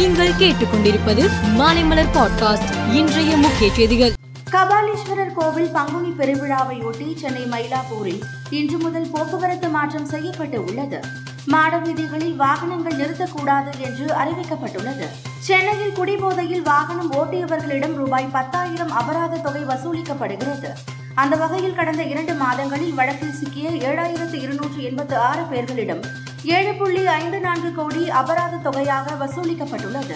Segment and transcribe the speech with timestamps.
[0.00, 4.12] நீங்கள் கேட்டுக்கொண்டிருப்பது மாலைமலர் பாட்காஸ்ட் இன்றைய முக்கிய செய்திகள்.
[4.50, 11.00] கபாலீஸ்வரர் கோவில் பங்குனி பெருவிழாவையொட்டி சென்னை மயிலாப்பூரில் இன்று முதல் போக்குவரத்து மாற்றம் செய்யப்பட்டு உள்ளது.
[11.46, 15.06] மாட வீதிகளில் வாகனங்கள் நிறுத்தக்கூடாது என்று அறிவிக்கப்பட்டுள்ளது.
[15.38, 20.68] சென்னையில் குடிபோதையில் வாகனம் ஓட்டியவர்களிடம் ரூபாய் பத்தாயிரம் அபராத தொகை வசூலிக்கப்படுகிறது.
[21.14, 26.02] அந்த வகையில் கடந்த இரண்டு மாதங்களில் வழக்கில் சிக்கிய ஏழாயிரத்து இருநூற்று எண்பத்து ஆறு பேர்களிடம்
[26.44, 30.14] ஏழு புள்ளி ஐந்து நான்கு கோடி அபராத தொகையாக வசூலிக்கப்பட்டுள்ளது.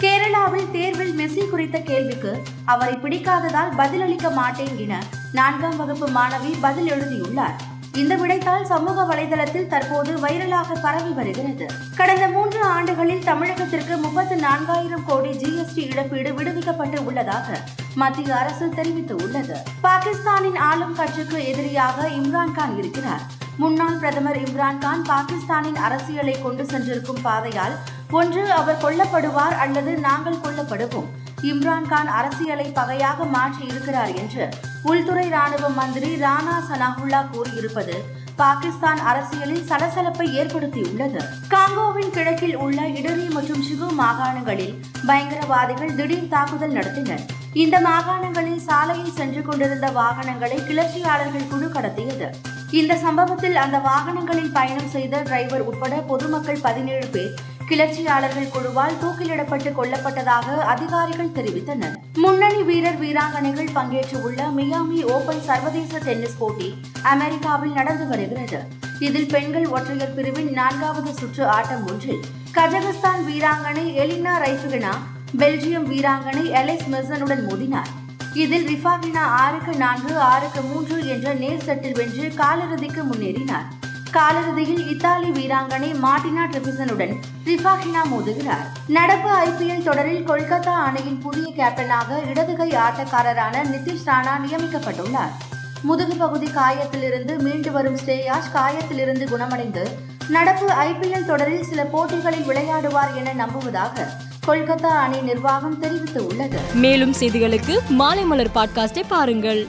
[0.00, 5.02] கேரளாவில் தேர்வில் மெஸ்ஸி குறித்த கேள்விக்கு அவரை பிடிக்காததால் பதிலளிக்க மாட்டேன் என
[5.32, 7.76] நான்காம் வகுப்பு மாணவி பதில் எழுதியுள்ளார்.
[7.94, 11.66] இந்த விடைத்தாள் சமூக வலைதளத்தில் தற்போது வைரலாக பரவி வருகிறது.
[11.96, 17.60] கடந்த மூன்று ஆண்டுகளில் தமிழகத்திற்கு முப்பத்து நான்காயிரம் கோடி ஜிஎஸ்டி இழப்பீடு விடுவிக்கப்பட்டு உள்ளதாக
[17.94, 19.56] மத்திய அரசு தெரிவித்துள்ளது.
[19.80, 23.37] பாகிஸ்தானின் ஆளும் கட்சிக்கு எதிரியாக இம்ரான்கான் இருக்கிறார்.
[23.60, 27.72] முன்னாள் பிரதமர் இம்ரான்கான் பாகிஸ்தானின் அரசியலை கொண்டு சென்றிருக்கும் பாதையால்
[28.10, 31.08] ஒன்று அவர் கொல்லப்படுவார் அல்லது நாங்கள் கொல்லப்படுவோம்.
[31.42, 34.44] இம்ரான்கான் அரசியலை பகையாக மாற்றி இருக்கிறார் என்று
[34.82, 37.96] உள்துறை ராணுவ மந்திரி ராணா சனாகுல்லா கூறியிருப்பது
[38.36, 41.22] பாகிஸ்தான் அரசியலில் சலசலப்பை ஏற்படுத்தியுள்ளது.
[41.54, 47.24] காங்கோவின் கிழக்கில் உள்ள இடரி மற்றும் ஷிபு மாகாணங்களில் பயங்கரவாதிகள் திடீர் தாக்குதல் நடத்தினர்.
[47.52, 52.30] இந்த மாகாணங்களில் சாலையில் சென்று கொண்டிருந்த வாகனங்களை கிளர்ச்சியாளர்கள் குழு கடத்தியது.
[52.70, 57.34] இந்த சம்பவத்தில் அந்த வாகனங்களில் பயணம் செய்த டிரைவர் உட்பட பொதுமக்கள் பதினேழு பேர்
[57.66, 61.94] கிளர்ச்சியாளர்கள் குழுவால் தூக்கிலிடப்பட்டு கொல்லப்பட்டதாக அதிகாரிகள் தெரிவித்தனர்.
[62.14, 68.60] முன்னணி வீரர் வீராங்கனைகள் பங்கேற்றுள்ள மியாமி ஓபன் சர்வதேச டென்னிஸ் போட்டி அமெரிக்காவில் நடந்து வருகிறது.
[68.98, 74.92] இதில் பெண்கள் ஒற்றையர் பிரிவின் நான்காவது சுற்று ஆட்டம் ஒன்றில் கஜகஸ்தான் வீராங்கனை எலினா ரைஃபிகனா
[75.36, 77.90] பெல்ஜியம் வீராங்கனை எலிஸ் மெசனுடன் மோதினார்.
[78.32, 83.66] இதில் ரிஃபாகினா ஆறுக்கு நான்கு ஆறுக்கு மூன்று என்ற நேர் சட்டில் வென்று காலிறுதிக்கு முன்னேறினார்.
[84.10, 88.66] காலிறுதியில் இத்தாலி வீராங்கனை மார்டினா ட்ரிபிசனுடன் ரிஃபாகினா மோதுகிறார்.
[88.86, 95.34] நடப்பு ஐபிஎல் தொடரில் கொல்கத்தா அணியின் புதிய கேப்டனாக இடதுகை ஆட்டக்காரரான நிதிஷ் ராணா நியமிக்கப்பட்டுள்ளார்.
[95.82, 99.98] முதுகு பகுதி காயத்திலிருந்து மீண்டு வரும் ஸ்ரேயாஷ் காயத்திலிருந்து குணமடைந்து
[100.28, 104.08] நடப்பு ஐபிஎல் தொடரில் சில போட்டிகளில் விளையாடுவார் என நம்புவதாக
[104.48, 109.60] கொல்கத்தா அணி நிர்வாகம் தெரிவித்துள்ளது மேலும் செய்திகளுக்கு மாலை மலர் பாட்காஸ்டை பாருங்கள்.